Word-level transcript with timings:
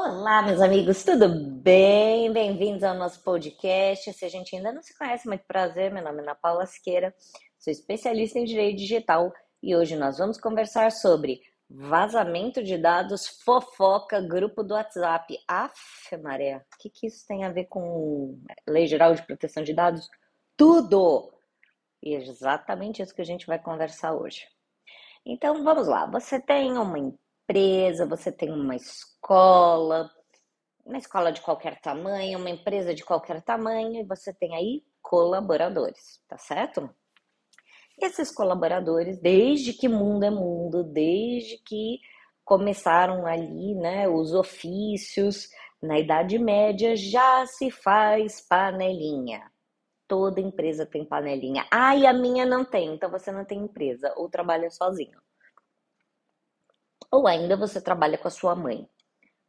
Olá, 0.00 0.42
meus 0.42 0.60
amigos, 0.60 1.02
tudo 1.02 1.28
bem? 1.28 2.32
Bem-vindos 2.32 2.84
ao 2.84 2.94
nosso 2.94 3.20
podcast. 3.24 4.12
Se 4.12 4.24
a 4.24 4.28
gente 4.28 4.54
ainda 4.54 4.72
não 4.72 4.80
se 4.80 4.96
conhece, 4.96 5.26
muito 5.26 5.44
prazer. 5.44 5.92
Meu 5.92 6.04
nome 6.04 6.20
é 6.20 6.22
Ana 6.22 6.36
Paula 6.36 6.64
Siqueira, 6.66 7.12
sou 7.58 7.72
especialista 7.72 8.38
em 8.38 8.44
direito 8.44 8.78
digital 8.78 9.34
e 9.60 9.74
hoje 9.74 9.96
nós 9.96 10.16
vamos 10.16 10.38
conversar 10.38 10.92
sobre 10.92 11.40
vazamento 11.68 12.62
de 12.62 12.78
dados, 12.78 13.26
fofoca, 13.44 14.20
grupo 14.20 14.62
do 14.62 14.74
WhatsApp. 14.74 15.36
Aff, 15.48 16.16
Maria, 16.22 16.64
o 16.74 16.78
que, 16.78 16.90
que 16.90 17.08
isso 17.08 17.26
tem 17.26 17.42
a 17.44 17.50
ver 17.50 17.64
com 17.64 18.40
Lei 18.68 18.86
Geral 18.86 19.16
de 19.16 19.26
Proteção 19.26 19.64
de 19.64 19.74
Dados? 19.74 20.08
Tudo! 20.56 21.28
E 22.00 22.14
é 22.14 22.18
exatamente 22.18 23.02
isso 23.02 23.12
que 23.12 23.22
a 23.22 23.26
gente 23.26 23.48
vai 23.48 23.58
conversar 23.58 24.14
hoje. 24.14 24.46
Então, 25.26 25.64
vamos 25.64 25.88
lá. 25.88 26.06
Você 26.06 26.40
tem 26.40 26.78
uma 26.78 26.96
empresa, 26.98 27.27
você 28.06 28.30
tem 28.30 28.52
uma 28.52 28.76
escola, 28.76 30.10
uma 30.84 30.98
escola 30.98 31.32
de 31.32 31.40
qualquer 31.40 31.80
tamanho, 31.80 32.38
uma 32.38 32.50
empresa 32.50 32.94
de 32.94 33.04
qualquer 33.04 33.42
tamanho, 33.42 34.00
e 34.00 34.04
você 34.04 34.34
tem 34.34 34.54
aí 34.54 34.84
colaboradores, 35.00 36.20
tá 36.28 36.36
certo? 36.36 36.90
Esses 38.00 38.30
colaboradores, 38.30 39.18
desde 39.20 39.72
que 39.72 39.88
mundo 39.88 40.24
é 40.24 40.30
mundo, 40.30 40.84
desde 40.84 41.58
que 41.64 41.98
começaram 42.44 43.26
ali, 43.26 43.74
né, 43.74 44.08
os 44.08 44.34
ofícios, 44.34 45.48
na 45.82 45.98
Idade 45.98 46.38
Média 46.38 46.96
já 46.96 47.46
se 47.46 47.70
faz 47.70 48.40
panelinha. 48.46 49.50
Toda 50.06 50.40
empresa 50.40 50.86
tem 50.86 51.04
panelinha. 51.04 51.66
Ah, 51.70 51.96
e 51.96 52.06
a 52.06 52.12
minha 52.12 52.46
não 52.46 52.64
tem, 52.64 52.94
então 52.94 53.10
você 53.10 53.30
não 53.30 53.44
tem 53.44 53.60
empresa 53.60 54.12
ou 54.16 54.28
trabalha 54.28 54.70
sozinho. 54.70 55.18
Ou 57.10 57.26
ainda 57.26 57.56
você 57.56 57.80
trabalha 57.80 58.18
com 58.18 58.28
a 58.28 58.30
sua 58.30 58.54
mãe, 58.54 58.88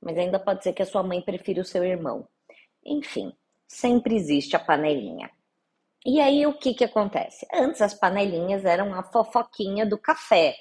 mas 0.02 0.18
ainda 0.18 0.40
pode 0.40 0.64
ser 0.64 0.74
que 0.74 0.82
a 0.82 0.86
sua 0.86 1.04
mãe 1.04 1.22
prefira 1.22 1.62
o 1.62 1.66
seu 1.66 1.84
irmão. 1.84 2.28
Enfim, 2.86 3.34
sempre 3.68 4.16
existe 4.16 4.56
a 4.56 4.60
panelinha. 4.60 5.30
E 6.06 6.22
aí 6.22 6.46
o 6.46 6.58
que 6.58 6.74
que 6.74 6.86
acontece? 6.86 7.46
Antes 7.54 7.82
as 7.82 7.94
panelinhas 7.94 8.64
eram 8.64 8.94
a 8.94 9.04
fofoquinha 9.04 9.86
do 9.86 9.98
café. 9.98 10.56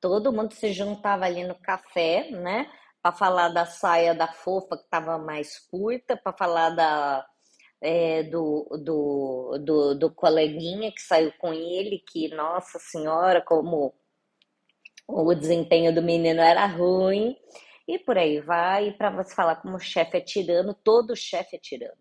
Todo 0.00 0.32
mundo 0.32 0.52
se 0.52 0.72
juntava 0.72 1.24
ali 1.24 1.44
no 1.44 1.54
café, 1.54 2.30
né? 2.30 2.70
Para 3.02 3.12
falar 3.12 3.48
da 3.48 3.64
saia 3.64 4.14
da 4.14 4.28
fofa 4.28 4.76
que 4.76 4.84
estava 4.84 5.16
mais 5.18 5.58
curta, 5.58 6.16
para 6.16 6.36
falar 6.36 6.70
da, 6.70 7.26
é, 7.80 8.22
do, 8.24 8.68
do, 8.84 9.58
do, 9.64 9.94
do 9.94 10.14
coleguinha 10.14 10.92
que 10.92 11.00
saiu 11.00 11.32
com 11.38 11.52
ele, 11.52 12.04
que, 12.06 12.28
nossa 12.34 12.78
senhora, 12.78 13.40
como 13.40 13.94
o 15.12 15.34
desempenho 15.34 15.94
do 15.94 16.02
menino 16.02 16.40
era 16.40 16.66
ruim, 16.66 17.36
e 17.86 17.98
por 17.98 18.16
aí 18.16 18.40
vai. 18.40 18.88
E 18.88 18.92
para 18.92 19.10
você 19.10 19.34
falar 19.34 19.56
como 19.56 19.78
chefe 19.78 20.16
é 20.16 20.20
tirano, 20.20 20.74
todo 20.74 21.16
chefe 21.16 21.56
é 21.56 21.58
tirano. 21.58 21.98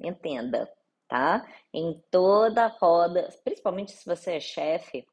Entenda, 0.00 0.70
tá? 1.08 1.46
Em 1.72 2.02
toda 2.10 2.66
roda, 2.66 3.28
principalmente 3.44 3.92
se 3.92 4.04
você 4.04 4.32
é 4.32 4.40
chefe, 4.40 5.06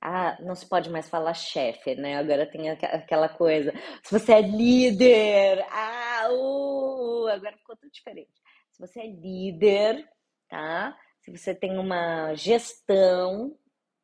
ah, 0.00 0.36
não 0.40 0.54
se 0.54 0.68
pode 0.68 0.90
mais 0.90 1.08
falar 1.08 1.34
chefe, 1.34 1.94
né? 1.94 2.16
Agora 2.18 2.46
tem 2.46 2.70
aquela 2.70 3.28
coisa. 3.28 3.72
Se 4.02 4.18
você 4.18 4.34
é 4.34 4.40
líder, 4.42 5.64
ah, 5.70 6.28
uh, 6.30 7.26
agora 7.28 7.56
ficou 7.56 7.76
tudo 7.76 7.90
diferente. 7.90 8.30
Se 8.72 8.80
você 8.80 9.00
é 9.00 9.06
líder, 9.06 10.06
tá? 10.48 10.96
Se 11.20 11.36
você 11.36 11.54
tem 11.54 11.78
uma 11.78 12.34
gestão 12.34 13.56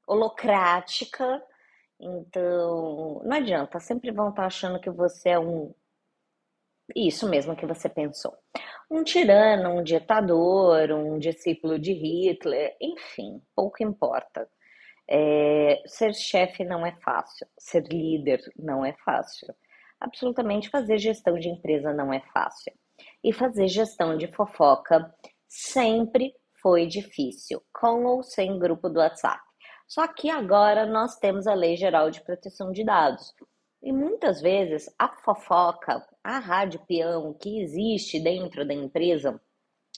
holocrática, 0.07 1.43
então, 2.03 3.23
não 3.25 3.37
adianta, 3.37 3.79
sempre 3.79 4.11
vão 4.11 4.31
estar 4.31 4.47
achando 4.47 4.81
que 4.81 4.91
você 4.91 5.31
é 5.31 5.39
um. 5.39 5.73
Isso 6.97 7.29
mesmo 7.29 7.55
que 7.55 7.65
você 7.65 7.89
pensou. 7.89 8.37
Um 8.91 9.05
tirano, 9.05 9.71
um 9.71 9.83
ditador, 9.85 10.91
um 10.91 11.19
discípulo 11.19 11.79
de 11.79 11.93
Hitler, 11.93 12.77
enfim, 12.81 13.41
pouco 13.55 13.83
importa. 13.85 14.49
É, 15.09 15.81
ser 15.87 16.13
chefe 16.13 16.65
não 16.65 16.85
é 16.85 16.93
fácil, 17.03 17.47
ser 17.57 17.85
líder 17.85 18.41
não 18.57 18.85
é 18.85 18.95
fácil. 19.05 19.55
Absolutamente 20.01 20.69
fazer 20.69 20.99
gestão 20.99 21.39
de 21.39 21.49
empresa 21.49 21.93
não 21.93 22.13
é 22.13 22.21
fácil. 22.35 22.73
E 23.23 23.33
fazer 23.33 23.69
gestão 23.69 24.17
de 24.17 24.27
fofoca 24.27 25.15
sempre 25.49 26.35
foi 26.61 26.87
difícil, 26.87 27.63
com 27.73 28.05
ou 28.05 28.23
sem 28.23 28.59
grupo 28.59 28.89
do 28.89 28.99
WhatsApp. 28.99 29.41
Só 29.93 30.09
que 30.09 30.31
agora 30.31 30.87
nós 30.87 31.19
temos 31.19 31.47
a 31.47 31.53
Lei 31.53 31.77
Geral 31.77 32.11
de 32.11 32.23
Proteção 32.23 32.73
de 32.73 32.83
Dados. 32.83 33.35
E 33.83 33.93
muitas 33.93 34.41
vezes 34.41 34.89
a 34.99 35.07
fofoca, 35.07 36.03
a 36.25 36.39
rádio 36.39 36.81
peão 36.87 37.35
que 37.35 37.61
existe 37.61 38.19
dentro 38.19 38.67
da 38.67 38.73
empresa, 38.73 39.39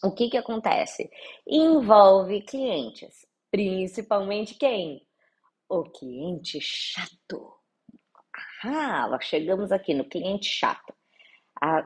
o 0.03 0.11
que, 0.11 0.29
que 0.29 0.37
acontece? 0.37 1.09
Envolve 1.47 2.43
clientes, 2.43 3.25
principalmente 3.53 4.57
quem? 4.57 5.07
O 5.69 5.85
cliente 5.85 6.61
chato. 6.61 7.55
Ah, 8.65 9.17
chegamos 9.21 9.71
aqui 9.71 9.95
no 9.95 10.05
cliente 10.05 10.47
chato. 10.47 10.93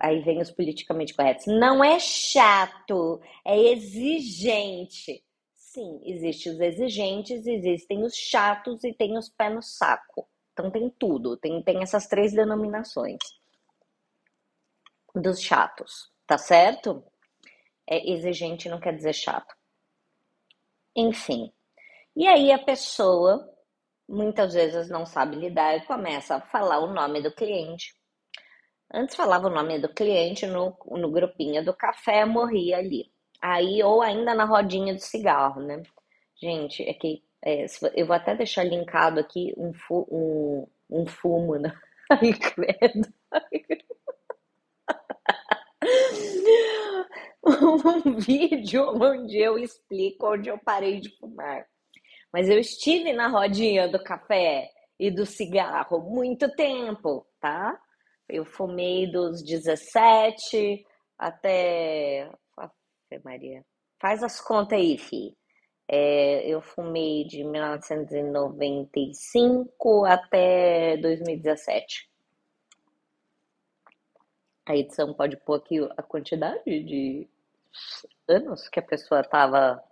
Aí 0.01 0.23
vem 0.23 0.41
os 0.41 0.51
politicamente 0.51 1.13
corretos. 1.13 1.45
Não 1.47 1.85
é 1.85 1.99
chato, 2.01 3.21
é 3.45 3.55
exigente. 3.71 5.28
Sim, 5.71 6.01
existem 6.03 6.53
os 6.53 6.61
exigentes, 6.61 7.47
existem 7.47 8.03
os 8.03 8.17
chatos 8.17 8.83
e 8.85 8.95
tem 8.95 9.19
os 9.19 9.29
pés 9.29 9.55
no 9.55 9.63
saco. 9.63 10.27
Então 10.53 10.71
tem 10.71 10.89
tudo, 10.89 11.37
tem, 11.37 11.63
tem 11.63 11.83
essas 11.83 12.07
três 12.07 12.33
denominações 12.33 13.19
dos 15.15 15.41
chatos, 15.43 16.11
tá 16.27 16.39
certo? 16.39 17.05
É, 17.87 18.11
exigente 18.11 18.69
não 18.69 18.81
quer 18.81 18.97
dizer 18.97 19.13
chato. 19.13 19.55
Enfim. 20.97 21.53
E 22.17 22.27
aí 22.27 22.51
a 22.51 22.59
pessoa 22.59 23.47
muitas 24.09 24.55
vezes 24.55 24.89
não 24.89 25.05
sabe 25.05 25.37
lidar 25.37 25.77
e 25.77 25.87
começa 25.87 26.37
a 26.37 26.41
falar 26.41 26.81
o 26.81 26.95
nome 26.95 27.23
do 27.23 27.35
cliente. 27.35 27.95
Antes 28.93 29.17
falava 29.17 29.49
o 29.49 29.51
nome 29.51 29.79
do 29.79 29.93
cliente 29.93 30.47
no, 30.47 30.77
no 30.87 31.11
grupinho 31.11 31.65
do 31.65 31.75
café, 31.75 32.25
morria 32.25 32.79
ali. 32.79 33.13
Aí, 33.41 33.83
ou 33.83 34.03
ainda 34.03 34.35
na 34.35 34.45
rodinha 34.45 34.95
do 34.95 35.01
cigarro, 35.01 35.63
né? 35.63 35.83
Gente, 36.41 36.83
é 36.83 36.93
que 36.95 37.23
é, 37.45 37.67
eu 37.95 38.07
vou 38.07 38.17
até 38.17 38.35
deixar 38.35 38.65
linkado 38.65 39.21
aqui 39.21 39.55
um, 39.57 39.73
fu, 39.73 40.07
um, 40.11 40.67
um 40.91 41.07
fumo, 41.07 41.57
né? 41.57 41.73
Ai, 42.11 42.33
credo. 42.35 43.09
um 48.05 48.19
vídeo 48.19 48.89
onde 49.01 49.39
eu 49.39 49.59
explico 49.59 50.33
onde 50.33 50.49
eu 50.49 50.59
parei 50.59 51.01
de 51.01 51.11
fumar. 51.19 51.67
Mas 52.33 52.49
eu 52.49 52.59
estive 52.59 53.13
na 53.13 53.29
rodinha 53.29 53.89
do 53.89 54.03
café 54.03 54.71
e 54.99 55.11
do 55.11 55.25
cigarro 55.25 56.01
muito 56.01 56.51
tempo, 56.55 57.27
tá? 57.41 57.79
Eu 58.29 58.45
fumei 58.45 59.11
dos 59.11 59.43
17 59.43 60.85
até 61.17 62.31
Maria. 63.25 63.65
Faz 63.99 64.23
as 64.23 64.39
contas 64.41 64.79
aí, 64.79 64.99
fi. 64.99 65.35
É, 65.91 66.47
eu 66.47 66.61
fumei 66.61 67.25
de 67.25 67.43
1995 67.43 70.05
até 70.05 70.99
2017. 70.99 72.07
A 74.67 74.77
edição 74.77 75.15
pode 75.15 75.39
pôr 75.39 75.55
aqui 75.55 75.79
a 75.97 76.03
quantidade 76.03 76.63
de 76.65 77.27
anos 78.29 78.69
que 78.69 78.79
a 78.79 78.83
pessoa 78.83 79.23
estava 79.23 79.83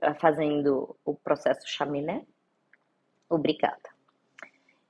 ah, 0.00 0.14
fazendo 0.14 0.96
o 1.04 1.16
processo 1.16 1.66
chaminé. 1.66 2.24
Obrigada. 3.28 3.90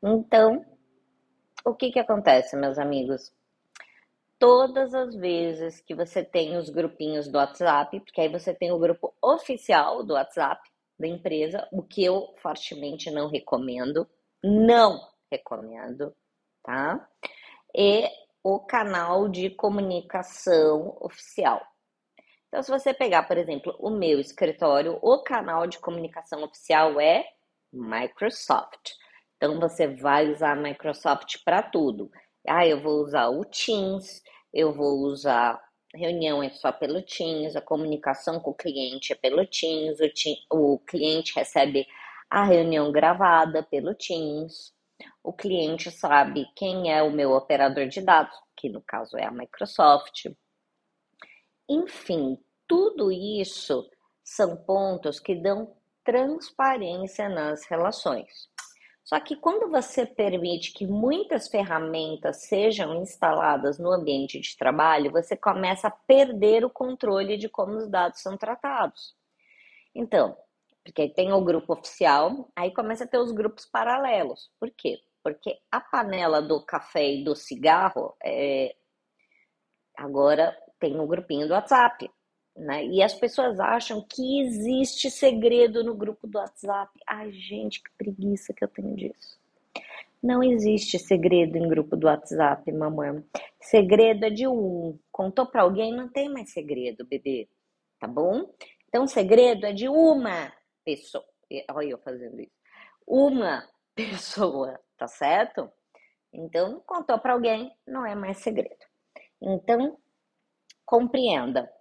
Então, 0.02 0.66
o 1.64 1.74
que 1.74 1.90
que 1.90 1.98
acontece, 1.98 2.54
meus 2.56 2.78
amigos? 2.78 3.32
Todas 4.40 4.94
as 4.94 5.14
vezes 5.14 5.80
que 5.80 5.94
você 5.94 6.24
tem 6.24 6.56
os 6.56 6.70
grupinhos 6.70 7.28
do 7.28 7.36
WhatsApp, 7.36 8.00
porque 8.00 8.22
aí 8.22 8.28
você 8.28 8.54
tem 8.54 8.72
o 8.72 8.78
grupo 8.78 9.14
oficial 9.22 10.02
do 10.02 10.14
WhatsApp 10.14 10.60
da 10.98 11.06
empresa, 11.06 11.68
o 11.70 11.82
que 11.82 12.02
eu 12.02 12.34
fortemente 12.42 13.10
não 13.10 13.28
recomendo, 13.28 14.08
não 14.42 14.98
recomendo, 15.30 16.16
tá? 16.62 17.06
E 17.76 18.08
o 18.42 18.58
canal 18.58 19.28
de 19.28 19.50
comunicação 19.50 20.96
oficial. 21.00 21.60
Então, 22.48 22.62
se 22.62 22.70
você 22.70 22.94
pegar, 22.94 23.24
por 23.24 23.36
exemplo, 23.36 23.76
o 23.78 23.90
meu 23.90 24.18
escritório, 24.18 24.98
o 25.02 25.22
canal 25.22 25.66
de 25.66 25.78
comunicação 25.78 26.42
oficial 26.42 26.98
é 26.98 27.24
Microsoft. 27.72 28.92
Então, 29.36 29.60
você 29.60 29.86
vai 29.86 30.30
usar 30.30 30.52
a 30.52 30.56
Microsoft 30.56 31.36
para 31.44 31.62
tudo. 31.62 32.10
Ah, 32.46 32.66
eu 32.66 32.80
vou 32.80 33.02
usar 33.02 33.28
o 33.28 33.44
Teams, 33.44 34.22
eu 34.52 34.72
vou 34.72 35.00
usar 35.00 35.60
reunião 35.94 36.42
é 36.42 36.50
só 36.50 36.70
pelo 36.70 37.02
Teams, 37.02 37.56
a 37.56 37.60
comunicação 37.60 38.38
com 38.40 38.50
o 38.50 38.54
cliente 38.54 39.12
é 39.12 39.16
pelo 39.16 39.44
Teams, 39.46 39.98
o, 40.50 40.74
o 40.74 40.78
cliente 40.78 41.34
recebe 41.34 41.86
a 42.28 42.44
reunião 42.44 42.92
gravada 42.92 43.62
pelo 43.62 43.94
Teams, 43.94 44.72
o 45.22 45.32
cliente 45.32 45.90
sabe 45.90 46.46
quem 46.54 46.92
é 46.92 47.02
o 47.02 47.10
meu 47.10 47.32
operador 47.32 47.88
de 47.88 48.00
dados, 48.00 48.34
que 48.56 48.68
no 48.68 48.80
caso 48.82 49.16
é 49.16 49.24
a 49.24 49.30
Microsoft. 49.30 50.26
Enfim, 51.68 52.38
tudo 52.66 53.10
isso 53.10 53.88
são 54.22 54.56
pontos 54.56 55.18
que 55.18 55.34
dão 55.34 55.74
transparência 56.04 57.28
nas 57.28 57.64
relações. 57.66 58.49
Só 59.04 59.18
que 59.18 59.34
quando 59.34 59.70
você 59.70 60.06
permite 60.06 60.72
que 60.72 60.86
muitas 60.86 61.48
ferramentas 61.48 62.42
sejam 62.42 62.94
instaladas 63.02 63.78
no 63.78 63.90
ambiente 63.90 64.38
de 64.38 64.56
trabalho, 64.56 65.10
você 65.10 65.36
começa 65.36 65.88
a 65.88 65.90
perder 65.90 66.64
o 66.64 66.70
controle 66.70 67.36
de 67.36 67.48
como 67.48 67.76
os 67.76 67.88
dados 67.88 68.20
são 68.20 68.36
tratados. 68.36 69.16
Então, 69.94 70.36
porque 70.84 71.08
tem 71.08 71.32
o 71.32 71.42
grupo 71.42 71.72
oficial, 71.72 72.50
aí 72.54 72.72
começa 72.72 73.04
a 73.04 73.06
ter 73.06 73.18
os 73.18 73.32
grupos 73.32 73.66
paralelos. 73.66 74.50
Por 74.58 74.70
quê? 74.70 75.00
Porque 75.22 75.58
a 75.70 75.80
panela 75.80 76.40
do 76.40 76.64
café 76.64 77.12
e 77.12 77.24
do 77.24 77.34
cigarro 77.34 78.16
é... 78.22 78.74
agora 79.96 80.56
tem 80.78 80.98
um 80.98 81.06
grupinho 81.06 81.46
do 81.46 81.54
WhatsApp. 81.54 82.10
Né? 82.60 82.84
E 82.84 83.02
as 83.02 83.14
pessoas 83.14 83.58
acham 83.58 84.02
que 84.06 84.42
existe 84.42 85.10
segredo 85.10 85.82
no 85.82 85.94
grupo 85.94 86.26
do 86.26 86.36
WhatsApp. 86.36 86.90
Ai, 87.06 87.32
gente, 87.32 87.82
que 87.82 87.90
preguiça 87.96 88.52
que 88.52 88.62
eu 88.62 88.68
tenho 88.68 88.94
disso. 88.94 89.40
Não 90.22 90.42
existe 90.42 90.98
segredo 90.98 91.56
em 91.56 91.66
grupo 91.66 91.96
do 91.96 92.06
WhatsApp, 92.06 92.70
mamãe. 92.70 93.24
Segredo 93.58 94.26
é 94.26 94.30
de 94.30 94.46
um. 94.46 94.98
Contou 95.10 95.46
para 95.46 95.62
alguém, 95.62 95.90
não 95.90 96.06
tem 96.06 96.28
mais 96.28 96.52
segredo, 96.52 97.06
bebê. 97.06 97.48
Tá 97.98 98.06
bom? 98.06 98.52
Então, 98.88 99.06
segredo 99.06 99.64
é 99.64 99.72
de 99.72 99.88
uma 99.88 100.52
pessoa. 100.84 101.24
Olha 101.72 101.88
eu 101.88 101.98
fazendo 101.98 102.42
isso. 102.42 102.52
Uma 103.06 103.66
pessoa, 103.96 104.78
tá 104.98 105.08
certo? 105.08 105.70
Então, 106.30 106.82
contou 106.84 107.18
para 107.18 107.32
alguém, 107.32 107.74
não 107.86 108.04
é 108.04 108.14
mais 108.14 108.36
segredo. 108.36 108.84
Então, 109.40 109.96
compreenda. 110.84 111.72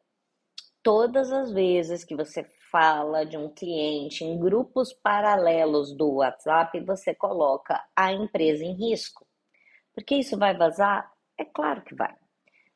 Todas 0.81 1.31
as 1.31 1.51
vezes 1.51 2.03
que 2.03 2.15
você 2.15 2.43
fala 2.71 3.25
de 3.25 3.37
um 3.37 3.49
cliente 3.49 4.23
em 4.23 4.39
grupos 4.39 4.93
paralelos 4.93 5.91
do 5.93 6.15
WhatsApp, 6.15 6.79
você 6.81 7.13
coloca 7.13 7.83
a 7.95 8.13
empresa 8.13 8.63
em 8.63 8.73
risco. 8.73 9.25
Porque 9.93 10.15
isso 10.15 10.37
vai 10.37 10.55
vazar? 10.55 11.11
É 11.37 11.43
claro 11.43 11.81
que 11.81 11.95
vai. 11.95 12.15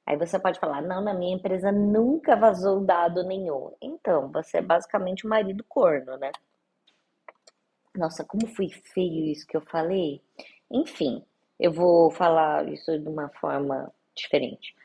Aí 0.05 0.17
você 0.17 0.37
pode 0.37 0.59
falar: 0.59 0.81
não, 0.81 1.01
na 1.01 1.13
minha 1.13 1.35
empresa 1.35 1.71
nunca 1.71 2.35
vazou 2.35 2.81
dado 2.81 3.23
nenhum. 3.23 3.73
Então, 3.81 4.29
você 4.31 4.57
é 4.57 4.61
basicamente 4.61 5.25
o 5.25 5.29
marido 5.29 5.63
corno, 5.63 6.17
né? 6.17 6.31
Nossa, 7.95 8.25
como 8.25 8.47
foi 8.47 8.69
feio 8.69 9.31
isso 9.31 9.47
que 9.47 9.55
eu 9.55 9.61
falei. 9.61 10.21
Enfim, 10.69 11.23
eu 11.59 11.71
vou 11.71 12.11
falar 12.11 12.67
isso 12.67 12.97
de 12.99 13.07
uma 13.07 13.29
forma 13.29 13.93
diferente. 14.15 14.75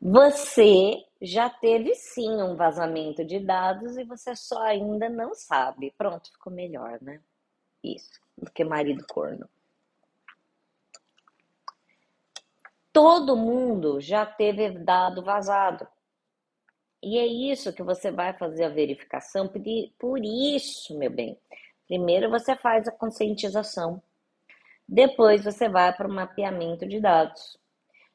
Você 0.00 0.96
já 1.24 1.48
teve 1.48 1.94
sim 1.94 2.30
um 2.42 2.54
vazamento 2.54 3.24
de 3.24 3.40
dados 3.40 3.96
e 3.96 4.04
você 4.04 4.36
só 4.36 4.62
ainda 4.62 5.08
não 5.08 5.34
sabe. 5.34 5.94
Pronto, 5.96 6.30
ficou 6.30 6.52
melhor, 6.52 7.00
né? 7.00 7.20
Isso, 7.82 8.20
do 8.36 8.50
que 8.50 8.64
marido 8.64 9.04
corno. 9.08 9.48
Todo 12.92 13.36
mundo 13.36 14.00
já 14.00 14.24
teve 14.24 14.70
dado 14.70 15.22
vazado. 15.22 15.86
E 17.02 17.18
é 17.18 17.26
isso 17.26 17.72
que 17.72 17.82
você 17.82 18.10
vai 18.10 18.32
fazer 18.32 18.64
a 18.64 18.68
verificação. 18.68 19.50
Por 19.98 20.24
isso, 20.24 20.96
meu 20.96 21.10
bem, 21.10 21.38
primeiro 21.86 22.30
você 22.30 22.56
faz 22.56 22.86
a 22.86 22.92
conscientização. 22.92 24.02
Depois 24.88 25.44
você 25.44 25.68
vai 25.68 25.94
para 25.94 26.08
o 26.08 26.12
mapeamento 26.12 26.86
de 26.86 27.00
dados. 27.00 27.58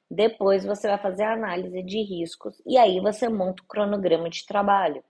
Depois 0.09 0.65
você 0.65 0.88
vai 0.88 0.97
fazer 0.97 1.23
a 1.23 1.33
análise 1.33 1.83
de 1.83 2.01
riscos 2.01 2.59
e 2.65 2.77
aí 2.77 3.00
você 3.00 3.29
monta 3.29 3.61
o 3.61 3.67
cronograma 3.67 4.29
de 4.29 4.45
trabalho. 4.45 5.03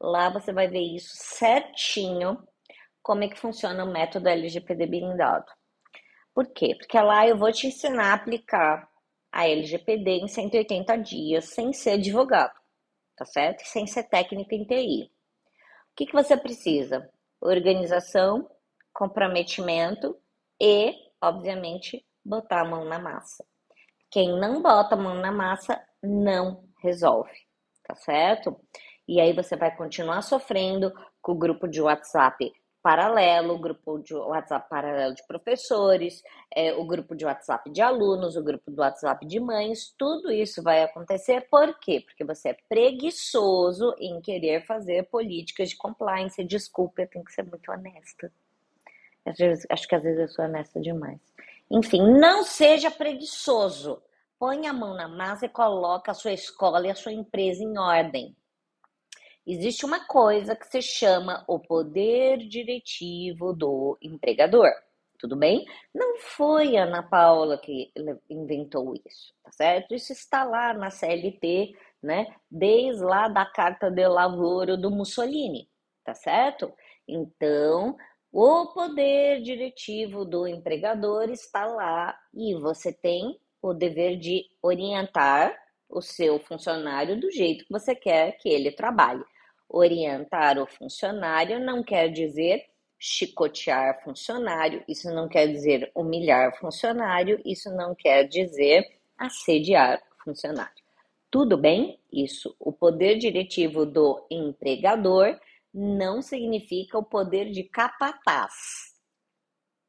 Lá 0.00 0.30
você 0.30 0.52
vai 0.52 0.66
ver 0.66 0.80
isso 0.80 1.12
certinho, 1.14 2.42
como 3.02 3.22
é 3.22 3.28
que 3.28 3.38
funciona 3.38 3.84
o 3.84 3.92
método 3.92 4.28
LGPD 4.28 4.86
blindado. 4.86 5.46
Por 6.40 6.46
quê? 6.54 6.74
Porque 6.74 6.98
lá 6.98 7.28
eu 7.28 7.36
vou 7.36 7.52
te 7.52 7.66
ensinar 7.66 8.12
a 8.12 8.14
aplicar 8.14 8.88
a 9.30 9.46
LGPD 9.46 10.20
em 10.22 10.26
180 10.26 10.96
dias 10.96 11.44
sem 11.50 11.70
ser 11.70 11.90
advogado, 11.90 12.58
tá 13.14 13.26
certo? 13.26 13.60
Sem 13.66 13.86
ser 13.86 14.04
técnico 14.04 14.54
em 14.54 14.64
TI. 14.64 15.02
O 15.02 15.94
que, 15.94 16.06
que 16.06 16.14
você 16.14 16.38
precisa? 16.38 17.06
Organização, 17.42 18.50
comprometimento 18.90 20.16
e, 20.58 20.94
obviamente, 21.20 22.02
botar 22.24 22.62
a 22.62 22.64
mão 22.64 22.86
na 22.86 22.98
massa. 22.98 23.44
Quem 24.10 24.40
não 24.40 24.62
bota 24.62 24.94
a 24.94 24.98
mão 24.98 25.16
na 25.16 25.30
massa 25.30 25.78
não 26.02 26.64
resolve, 26.82 27.36
tá 27.86 27.94
certo? 27.96 28.58
E 29.06 29.20
aí 29.20 29.34
você 29.34 29.56
vai 29.56 29.76
continuar 29.76 30.22
sofrendo 30.22 30.90
com 31.20 31.32
o 31.32 31.38
grupo 31.38 31.68
de 31.68 31.82
WhatsApp 31.82 32.50
paralelo, 32.82 33.54
o 33.54 33.58
grupo 33.58 33.98
de 33.98 34.14
WhatsApp 34.14 34.68
paralelo 34.68 35.14
de 35.14 35.26
professores, 35.26 36.22
é, 36.54 36.72
o 36.74 36.84
grupo 36.84 37.14
de 37.14 37.24
WhatsApp 37.24 37.70
de 37.70 37.82
alunos, 37.82 38.36
o 38.36 38.42
grupo 38.42 38.70
do 38.70 38.80
WhatsApp 38.80 39.26
de 39.26 39.38
mães, 39.38 39.94
tudo 39.98 40.30
isso 40.32 40.62
vai 40.62 40.82
acontecer 40.82 41.46
por 41.50 41.78
quê? 41.78 42.02
Porque 42.04 42.24
você 42.24 42.50
é 42.50 42.56
preguiçoso 42.68 43.94
em 43.98 44.20
querer 44.20 44.64
fazer 44.66 45.04
políticas 45.04 45.70
de 45.70 45.76
compliance. 45.76 46.42
Desculpa, 46.44 47.02
eu 47.02 47.08
tenho 47.08 47.24
que 47.24 47.32
ser 47.32 47.44
muito 47.44 47.70
honesta. 47.70 48.32
Acho 49.68 49.88
que 49.88 49.94
às 49.94 50.02
vezes 50.02 50.20
eu 50.20 50.28
sou 50.28 50.44
honesta 50.44 50.80
demais. 50.80 51.20
Enfim, 51.70 52.02
não 52.18 52.42
seja 52.42 52.90
preguiçoso. 52.90 54.02
Põe 54.38 54.66
a 54.66 54.72
mão 54.72 54.94
na 54.94 55.06
massa 55.06 55.46
e 55.46 55.50
coloca 55.50 56.10
a 56.10 56.14
sua 56.14 56.32
escola 56.32 56.86
e 56.86 56.90
a 56.90 56.94
sua 56.94 57.12
empresa 57.12 57.62
em 57.62 57.78
ordem. 57.78 58.34
Existe 59.46 59.84
uma 59.84 60.06
coisa 60.06 60.54
que 60.54 60.66
se 60.66 60.82
chama 60.82 61.44
o 61.48 61.58
poder 61.58 62.38
diretivo 62.38 63.52
do 63.52 63.98
empregador. 64.02 64.70
Tudo 65.18 65.36
bem? 65.36 65.66
Não 65.94 66.18
foi 66.18 66.76
a 66.76 66.84
Ana 66.84 67.02
Paula 67.02 67.58
que 67.58 67.92
inventou 68.28 68.94
isso, 68.94 69.34
tá 69.42 69.52
certo? 69.52 69.94
Isso 69.94 70.12
está 70.12 70.44
lá 70.44 70.72
na 70.72 70.90
CLT, 70.90 71.76
né? 72.02 72.26
Desde 72.50 73.02
lá 73.02 73.28
da 73.28 73.44
Carta 73.44 73.90
de 73.90 74.06
Lavoro 74.08 74.78
do 74.78 74.90
Mussolini, 74.90 75.68
tá 76.04 76.14
certo? 76.14 76.72
Então, 77.06 77.96
o 78.32 78.72
poder 78.72 79.42
diretivo 79.42 80.24
do 80.24 80.46
empregador 80.46 81.28
está 81.30 81.66
lá 81.66 82.18
e 82.32 82.54
você 82.54 82.92
tem 82.92 83.38
o 83.60 83.74
dever 83.74 84.16
de 84.16 84.46
orientar 84.62 85.54
o 85.90 86.00
seu 86.00 86.38
funcionário 86.38 87.20
do 87.20 87.30
jeito 87.30 87.64
que 87.64 87.72
você 87.72 87.94
quer 87.94 88.36
que 88.38 88.48
ele 88.48 88.72
trabalhe. 88.72 89.24
Orientar 89.68 90.58
o 90.58 90.66
funcionário 90.66 91.60
não 91.60 91.82
quer 91.82 92.08
dizer 92.08 92.64
chicotear 92.98 94.02
funcionário, 94.04 94.84
isso 94.86 95.10
não 95.10 95.26
quer 95.26 95.46
dizer 95.46 95.90
humilhar 95.94 96.54
funcionário, 96.58 97.40
isso 97.46 97.70
não 97.70 97.94
quer 97.94 98.24
dizer 98.24 98.86
assediar 99.16 100.02
funcionário. 100.22 100.82
Tudo 101.30 101.56
bem? 101.56 101.98
Isso. 102.12 102.54
O 102.58 102.72
poder 102.72 103.16
diretivo 103.16 103.86
do 103.86 104.26
empregador 104.30 105.38
não 105.72 106.20
significa 106.20 106.98
o 106.98 107.04
poder 107.04 107.50
de 107.50 107.62
capataz. 107.62 108.52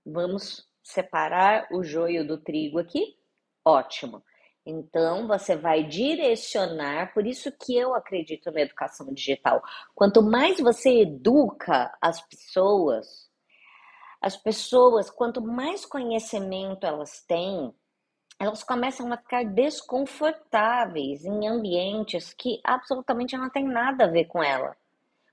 Vamos 0.06 0.68
separar 0.84 1.68
o 1.72 1.84
joio 1.84 2.26
do 2.26 2.38
trigo 2.38 2.80
aqui? 2.80 3.18
Ótimo. 3.66 4.24
Então, 4.66 5.28
você 5.28 5.56
vai 5.56 5.84
direcionar, 5.84 7.14
por 7.14 7.26
isso 7.26 7.52
que 7.52 7.76
eu 7.76 7.96
acredito 7.96 8.52
na 8.52 8.62
educação 8.62 9.12
digital. 9.14 9.62
Quanto 9.96 10.22
mais 10.22 10.60
você 10.60 11.02
educa 11.02 11.92
as 12.00 12.22
pessoas, 12.22 13.30
as 14.22 14.38
pessoas, 14.38 15.10
quanto 15.10 15.42
mais 15.42 15.86
conhecimento 15.86 16.86
elas 16.86 17.24
têm, 17.24 17.74
elas 18.40 18.64
começam 18.64 19.12
a 19.12 19.18
ficar 19.18 19.44
desconfortáveis 19.46 21.26
em 21.26 21.48
ambientes 21.48 22.34
que 22.34 22.60
absolutamente 22.64 23.36
não 23.36 23.50
tem 23.50 23.64
nada 23.64 24.06
a 24.06 24.08
ver 24.08 24.26
com 24.26 24.44
ela 24.44 24.76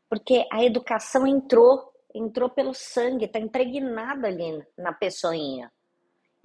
porque 0.09 0.47
a 0.51 0.65
educação 0.65 1.27
entrou, 1.27 1.93
entrou 2.15 2.49
pelo 2.49 2.73
sangue, 2.73 3.27
está 3.27 3.39
impregnada 3.39 4.27
ali 4.27 4.65
na 4.77 4.93
pessoinha. 4.93 5.71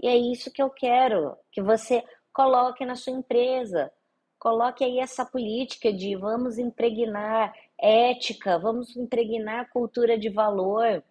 E 0.01 0.07
é 0.07 0.17
isso 0.17 0.51
que 0.51 0.61
eu 0.61 0.69
quero, 0.69 1.37
que 1.51 1.61
você 1.61 2.03
coloque 2.33 2.85
na 2.85 2.95
sua 2.95 3.13
empresa. 3.13 3.91
Coloque 4.39 4.83
aí 4.83 4.99
essa 4.99 5.25
política 5.25 5.93
de 5.93 6.15
vamos 6.15 6.57
impregnar 6.57 7.53
ética, 7.79 8.59
vamos 8.59 8.95
impregnar 8.95 9.69
cultura 9.69 10.17
de 10.17 10.29
valor, 10.29 11.03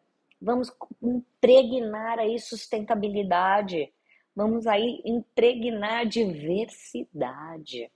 Vamos 0.43 0.73
impregnar 1.00 2.19
aí 2.19 2.37
sustentabilidade. 2.41 3.93
Vamos 4.35 4.67
aí 4.67 5.00
impregnar 5.05 6.05
diversidade. 6.05 7.88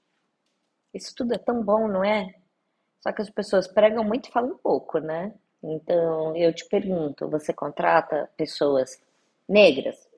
Isso 0.94 1.12
tudo 1.16 1.34
é 1.34 1.38
tão 1.38 1.62
bom, 1.64 1.88
não 1.88 2.04
é? 2.04 2.32
Só 3.00 3.10
que 3.10 3.20
as 3.20 3.30
pessoas 3.30 3.66
pregam 3.66 4.04
muito 4.04 4.28
e 4.28 4.32
falam 4.32 4.56
pouco, 4.58 4.98
né? 4.98 5.34
Então, 5.60 6.36
eu 6.36 6.54
te 6.54 6.64
pergunto, 6.68 7.28
você 7.28 7.52
contrata 7.52 8.30
pessoas 8.36 9.02
negras? 9.48 10.08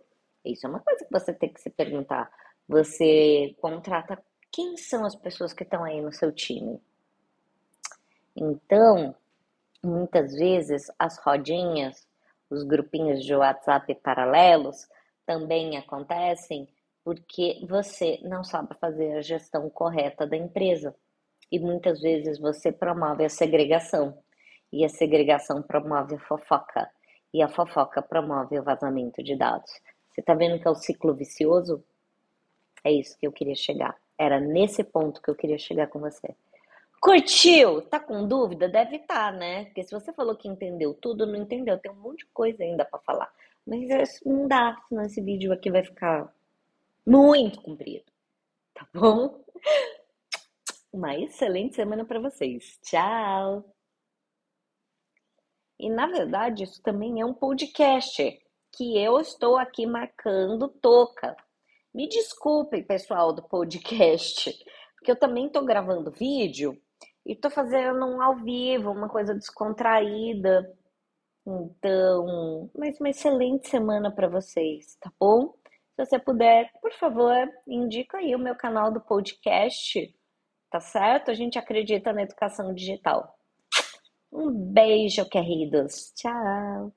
Isso 0.45 0.67
é 0.67 0.71
uma 0.71 0.81
coisa 0.81 1.05
que 1.07 1.11
você 1.11 1.33
tem 1.33 1.51
que 1.51 1.63
se 1.63 1.71
perguntar. 1.71 2.31
Você 2.69 3.57
contrata 3.61 4.23
quem 4.53 4.77
são 4.77 5.05
as 5.05 5.15
pessoas 5.15 5.53
que 5.53 5.63
estão 5.63 5.85
aí 5.85 6.01
no 6.01 6.13
seu 6.13 6.31
time? 6.31 6.81
Então, 8.37 9.15
muitas 9.83 10.35
vezes 10.35 10.91
as 10.99 11.19
rodinhas, 11.19 12.07
os 12.51 12.63
grupinhos 12.63 13.25
de 13.25 13.35
WhatsApp 13.35 13.95
paralelos 13.97 14.87
também 15.27 15.77
acontecem 15.77 16.69
porque 17.09 17.65
você 17.67 18.19
não 18.23 18.45
sabe 18.45 18.77
fazer 18.79 19.15
a 19.15 19.23
gestão 19.23 19.71
correta 19.71 20.27
da 20.27 20.37
empresa. 20.37 20.95
E 21.51 21.59
muitas 21.59 22.03
vezes 22.03 22.39
você 22.39 22.71
promove 22.71 23.25
a 23.25 23.31
segregação. 23.31 24.19
E 24.71 24.85
a 24.85 24.91
segregação 24.91 25.63
promove 25.63 26.17
a 26.17 26.19
fofoca. 26.19 26.91
E 27.33 27.43
a 27.43 27.49
fofoca 27.49 28.03
promove 28.03 28.59
o 28.59 28.63
vazamento 28.63 29.23
de 29.23 29.35
dados. 29.37 29.71
Você 30.11 30.21
está 30.21 30.35
vendo 30.35 30.61
que 30.61 30.69
é 30.69 30.71
o 30.71 30.75
ciclo 30.75 31.15
vicioso? 31.15 31.83
É 32.85 32.93
isso 32.93 33.19
que 33.19 33.27
eu 33.27 33.33
queria 33.33 33.55
chegar. 33.55 33.97
Era 34.17 34.41
nesse 34.41 34.83
ponto 34.83 35.21
que 35.23 35.31
eu 35.31 35.35
queria 35.35 35.59
chegar 35.59 35.87
com 35.89 35.99
você. 36.01 36.35
Curtiu? 37.01 37.83
Tá 37.83 38.01
com 38.01 38.27
dúvida? 38.27 38.69
Deve 38.69 38.97
estar, 38.97 39.33
tá, 39.33 39.39
né? 39.39 39.67
Porque 39.67 39.85
se 39.85 39.93
você 39.93 40.13
falou 40.13 40.37
que 40.37 40.49
entendeu 40.49 40.95
tudo, 40.95 41.27
não 41.27 41.37
entendeu. 41.37 41.79
Tem 41.79 41.91
um 41.91 41.95
monte 41.95 42.21
de 42.21 42.27
coisa 42.27 42.63
ainda 42.63 42.85
para 42.85 42.99
falar. 43.01 43.33
Mas 43.67 44.21
não 44.25 44.49
dá, 44.49 44.77
senão 44.89 45.05
esse 45.05 45.21
vídeo 45.21 45.53
aqui 45.53 45.71
vai 45.71 45.85
ficar 45.85 46.33
muito 47.07 47.61
comprido. 47.63 48.05
Tá 48.75 48.87
bom? 48.93 49.43
Uma 50.93 51.17
excelente 51.17 51.77
semana 51.77 52.05
para 52.05 52.19
vocês. 52.19 52.79
Tchau! 52.83 53.65
E 55.79 55.89
na 55.89 56.07
verdade, 56.07 56.65
isso 56.65 56.83
também 56.83 57.21
é 57.21 57.25
um 57.25 57.35
podcast 57.35 58.41
que 58.73 58.99
eu 58.99 59.21
estou 59.21 59.57
aqui 59.57 59.87
marcando 59.87 60.69
toca. 60.69 61.37
Me 61.99 62.09
desculpem, 62.09 62.85
pessoal 62.85 63.33
do 63.33 63.43
podcast, 63.43 64.57
porque 64.95 65.11
eu 65.11 65.19
também 65.19 65.49
estou 65.49 65.65
gravando 65.65 66.13
vídeo 66.13 66.81
e 67.27 67.35
tô 67.35 67.51
fazendo 67.51 68.07
um 68.07 68.23
ao 68.23 68.37
vivo, 68.37 68.93
uma 68.93 69.09
coisa 69.09 69.35
descontraída. 69.35 70.73
Então, 71.45 72.71
mais 72.79 73.01
uma 73.01 73.11
excelente 73.11 73.69
semana 73.69 74.13
para 74.13 74.29
vocês, 74.29 74.95
tá 75.01 75.11
bom? 75.19 75.53
Se 75.97 76.07
você 76.07 76.21
puder, 76.21 76.71
por 76.81 76.93
favor, 76.93 77.35
indica 77.67 78.19
aí 78.19 78.33
o 78.33 78.39
meu 78.39 78.55
canal 78.55 78.93
do 78.93 79.01
podcast, 79.01 80.15
tá 80.71 80.79
certo? 80.79 81.33
A 81.33 81.35
gente 81.35 81.59
acredita 81.59 82.13
na 82.13 82.23
educação 82.23 82.73
digital. 82.73 83.37
Um 84.33 84.53
beijo, 84.53 85.29
queridos. 85.29 86.13
Tchau. 86.15 86.93